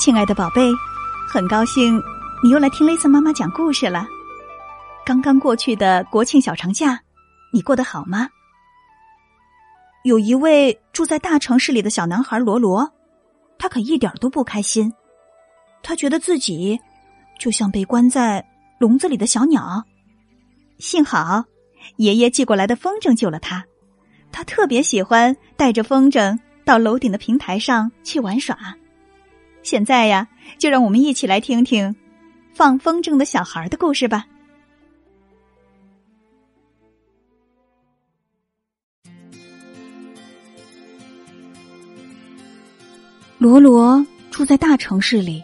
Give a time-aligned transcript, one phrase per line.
[0.00, 0.72] 亲爱的宝贝，
[1.28, 2.02] 很高兴
[2.42, 4.06] 你又来听雷森妈妈讲故事了。
[5.04, 6.98] 刚刚过去的国庆小长假，
[7.52, 8.26] 你过得好吗？
[10.04, 12.90] 有一位住在大城市里的小男孩罗罗，
[13.58, 14.90] 他可一点都不开心。
[15.82, 16.80] 他觉得自己
[17.38, 18.42] 就像被关在
[18.78, 19.84] 笼子里的小鸟。
[20.78, 21.44] 幸好
[21.96, 23.62] 爷爷寄过来的风筝救了他。
[24.32, 28.56] 他特别喜欢带着风筝到楼顶的平台上去玩耍。
[29.62, 30.26] 现在呀，
[30.58, 31.94] 就让我们一起来听听
[32.54, 34.26] 放风筝的小孩的故事吧。
[43.38, 45.42] 罗罗住在大城市里，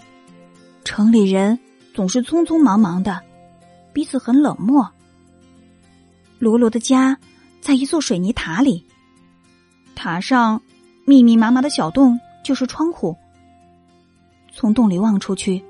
[0.85, 1.59] 城里人
[1.95, 3.23] 总是匆匆忙忙的，
[3.93, 4.87] 彼此很冷漠。
[6.39, 7.17] 罗罗的家
[7.63, 8.85] 在一座水泥塔里，
[9.95, 10.61] 塔上
[11.07, 13.17] 密密麻麻的小洞就是窗户。
[14.57, 15.63] 从洞里望出去，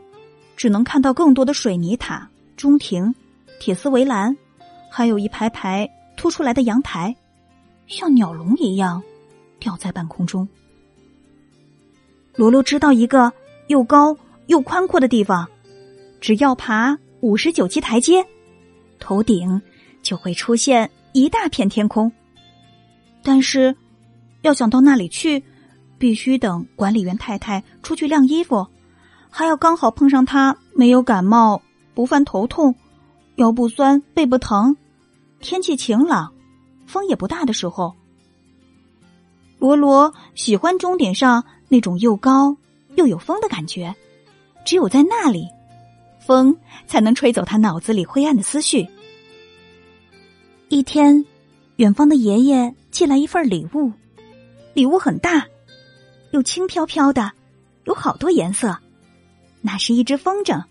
[0.57, 3.13] 只能看到更多的水泥塔、中庭、
[3.59, 4.37] 铁丝围栏，
[4.89, 7.17] 还有一排排凸出来的阳台，
[7.89, 9.03] 像鸟笼一样
[9.59, 10.49] 吊在半空中。
[12.37, 13.33] 罗罗知道一个
[13.67, 15.49] 又高又宽阔的地方，
[16.21, 18.25] 只要爬五十九级台阶，
[19.01, 19.61] 头顶
[20.01, 22.13] 就会出现一大片天空。
[23.25, 23.75] 但是，
[24.43, 25.43] 要想到那里去，
[25.99, 28.65] 必须等管理员太太出去晾衣服。
[29.39, 31.61] 还要刚好碰上他没有感冒、
[31.93, 32.75] 不犯头痛、
[33.35, 34.75] 腰不酸、背不疼，
[35.41, 36.33] 天气晴朗，
[36.87, 37.95] 风也不大的时候。
[39.59, 42.57] 罗罗喜欢终点上那种又高
[42.95, 43.95] 又有风的感觉，
[44.65, 45.47] 只有在那里，
[46.19, 48.89] 风才能吹走他脑子里灰暗的思绪。
[50.71, 51.27] 一天，
[51.77, 53.93] 远方的爷爷寄来一份礼物，
[54.73, 55.47] 礼物很大，
[56.31, 57.33] 又轻飘飘的，
[57.85, 58.75] 有好多颜色。
[59.67, 60.63] 那是一只风筝，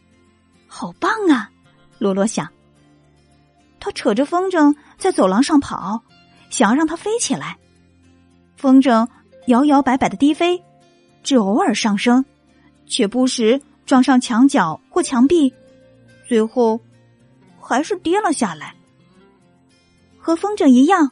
[0.67, 1.51] 好棒啊！
[1.99, 2.49] 罗罗想。
[3.77, 6.01] 他扯着风筝在走廊上跑，
[6.49, 7.57] 想要让它飞起来。
[8.55, 9.05] 风筝
[9.47, 10.63] 摇摇摆摆的低飞，
[11.23, 12.23] 只偶尔上升，
[12.87, 15.53] 却不时撞上墙角或墙壁，
[16.25, 16.79] 最后
[17.59, 18.75] 还是跌了下来。
[20.17, 21.11] 和风筝一样，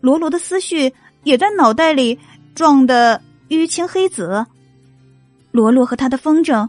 [0.00, 2.18] 罗罗的思绪也在脑袋里
[2.56, 4.44] 撞得淤青黑紫。
[5.52, 6.68] 罗罗和他的风筝。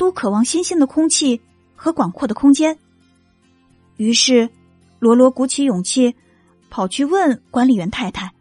[0.00, 1.38] 都渴望新鲜的空气
[1.76, 2.78] 和广阔的空间。
[3.98, 4.48] 于是，
[4.98, 6.16] 罗罗鼓起勇气，
[6.70, 8.32] 跑去问管理员太太：“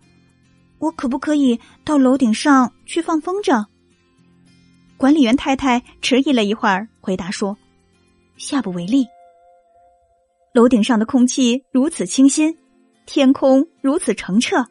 [0.80, 3.66] 我可不可以到楼顶上去放风筝？”
[4.96, 7.58] 管理员太太迟疑了一会儿，回答说
[8.40, 9.06] ：“下不为例。”
[10.56, 12.58] 楼顶上的空气如此清新，
[13.06, 14.66] 天空如此澄澈，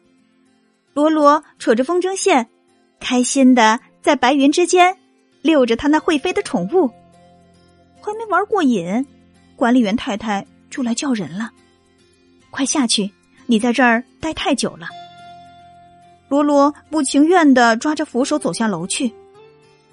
[0.95, 2.49] 罗罗扯着风筝线，
[2.99, 4.97] 开心的在白云之间。
[5.41, 6.87] 遛着他那会飞的宠物，
[8.01, 9.05] 还没玩过瘾，
[9.55, 11.51] 管理员太太就来叫人了。
[12.49, 13.11] 快下去！
[13.45, 14.87] 你在这儿待太久了。
[16.27, 19.11] 罗罗不情愿的抓着扶手走下楼去，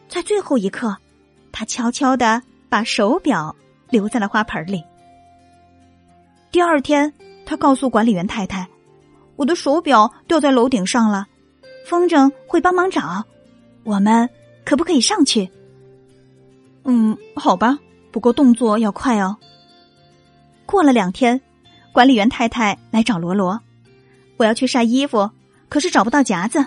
[0.08, 0.94] 在最后一刻，
[1.52, 3.54] 他悄悄的把手表
[3.88, 4.84] 留在了花盆里。
[6.50, 7.12] 第二天，
[7.46, 8.68] 他告诉管理员太太
[9.36, 11.26] ：“我的手表掉在楼顶上了，
[11.86, 13.24] 风筝会帮忙找。
[13.84, 14.28] 我们。”
[14.66, 15.48] 可不可以上去？
[16.84, 17.78] 嗯，好吧，
[18.10, 19.36] 不过动作要快哦。
[20.66, 21.40] 过了两天，
[21.92, 23.60] 管理员太太来找罗罗，
[24.36, 25.30] 我要去晒衣服，
[25.68, 26.66] 可是找不到夹子。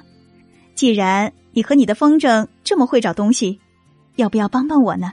[0.75, 3.59] 既然你和你的风筝这么会找东西，
[4.15, 5.11] 要不要帮帮我呢？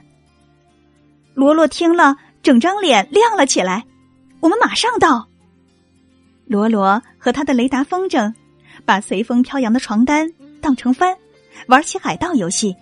[1.33, 3.85] 罗罗听了，整张脸亮了起来。
[4.39, 5.27] 我们马上到。
[6.45, 8.33] 罗罗和他的雷达风筝，
[8.85, 10.31] 把随风飘扬的床单
[10.61, 11.17] 当成帆。
[11.65, 12.75] 玩起海盗游戏，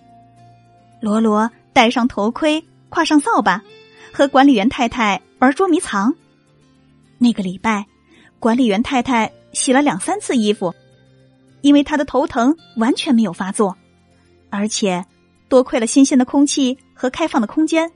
[1.02, 3.64] 罗罗戴上头盔，挎上扫把，
[4.14, 6.14] 和管理员太太玩捉迷藏。
[7.18, 7.86] 那个礼拜，
[8.40, 10.76] 管理员太太洗了两三次衣服，
[11.62, 13.76] 因为他的头疼完全没有发作，
[14.50, 15.06] 而且
[15.50, 17.92] 多亏了新鲜的空气和开放的空间，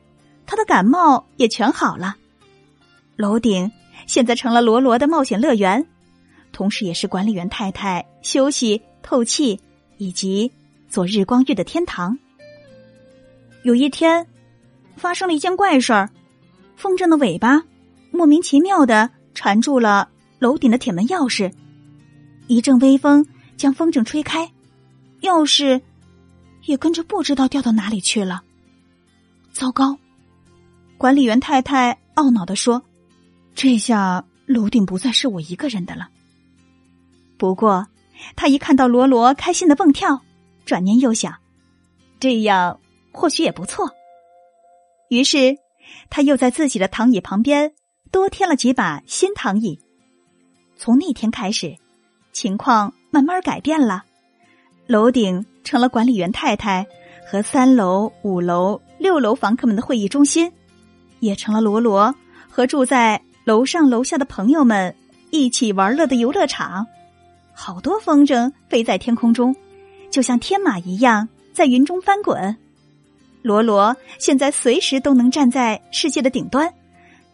[0.45, 2.15] 他的感冒也全好了。
[3.15, 3.71] 楼顶
[4.07, 5.85] 现在成了罗罗的冒险乐园，
[6.51, 9.59] 同时也是管理员太太休息、透气
[9.97, 10.51] 以及。
[10.89, 12.17] 做日光浴的天堂。
[13.63, 14.25] 有一天，
[14.95, 16.09] 发生了一件怪事儿：
[16.75, 17.63] 风筝的尾巴
[18.11, 20.09] 莫名其妙的缠住了
[20.39, 21.53] 楼顶的铁门钥匙，
[22.47, 23.25] 一阵微风
[23.57, 24.51] 将风筝吹开，
[25.21, 25.81] 钥匙
[26.65, 28.43] 也跟着不知道掉到哪里去了。
[29.51, 29.97] 糟糕！
[30.97, 32.81] 管理员太太懊恼的说
[33.55, 36.09] ：“这下楼顶不再是我一个人的了。”
[37.37, 37.87] 不过，
[38.35, 40.21] 他一看到罗罗开心的蹦跳。
[40.69, 41.33] 转念又想，
[42.19, 42.79] 这样
[43.11, 43.89] 或许也不错。
[45.09, 45.57] 于是，
[46.11, 47.73] 他又在自己的躺椅旁边
[48.11, 49.79] 多添了几把新躺椅。
[50.77, 51.75] 从那天开始，
[52.33, 54.03] 情况慢慢改变了，
[54.85, 56.85] 楼顶成了管理员太太
[57.27, 60.51] 和三楼、五楼、六楼房客们的会议中心，
[61.19, 62.13] 也成了罗罗
[62.47, 64.95] 和住在楼上楼下的朋友们
[65.31, 66.85] 一起玩乐的游乐场。
[67.55, 69.55] 好多风筝飞在天空中，
[70.09, 72.55] 就像天马一样在云中翻滚。
[73.41, 76.73] 罗罗现在随时都能站在世界的顶端，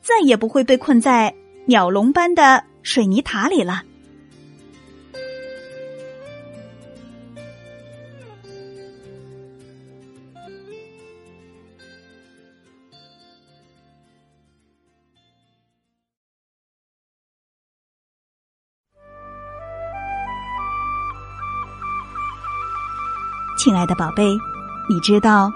[0.02, 1.34] 再也不会被困在
[1.66, 3.84] 鸟笼般的水泥塔里了。
[23.66, 24.24] 亲爱的宝贝，
[24.88, 25.52] 你知道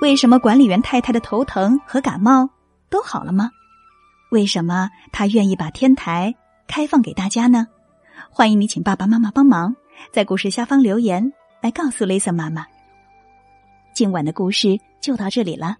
[0.00, 2.50] 为什么管理员太太的头疼和感冒
[2.90, 3.52] 都好了吗？
[4.32, 6.34] 为什么她愿意把天台
[6.66, 7.68] 开放给大家呢？
[8.30, 9.76] 欢迎你请爸爸妈妈帮忙，
[10.10, 12.66] 在故事下方留言来告诉雷森妈妈。
[13.94, 15.76] 今晚的故事就到这里了，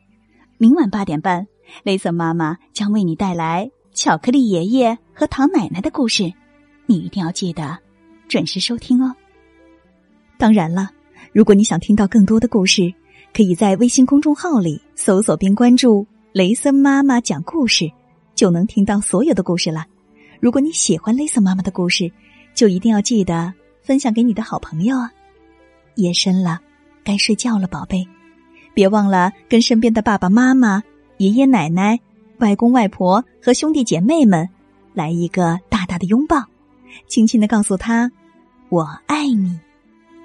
[0.58, 1.48] 明晚八点半，
[1.82, 6.32] 雷森妈妈将为你带来巧克力爷爷和糖奶奶的故事，
[6.86, 7.76] 你一定要记得
[8.28, 9.12] 准时收听哦。
[10.38, 10.90] 当然了。
[11.36, 12.90] 如果你想听到更多的故事，
[13.34, 17.92] 可以在微信公众号里搜索并关注“雷森妈妈讲故事”，
[18.34, 19.84] 就能听到所有的故事了。
[20.40, 22.10] 如果你喜欢雷森妈妈的故事，
[22.54, 23.52] 就一定要记得
[23.82, 25.12] 分享给你的好朋友啊！
[25.96, 26.58] 夜深了，
[27.04, 28.08] 该睡觉了，宝贝，
[28.72, 30.82] 别忘了跟身边的爸爸妈妈、
[31.18, 32.00] 爷爷奶奶、
[32.38, 34.48] 外公外婆和兄弟姐妹们
[34.94, 36.42] 来一个大大的拥抱，
[37.08, 38.10] 轻轻的告诉他
[38.72, 39.60] ：“我爱你。”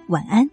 [0.07, 0.49] 晚安。